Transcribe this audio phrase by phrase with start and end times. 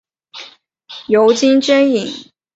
[1.07, 2.31] 尤金真蚓。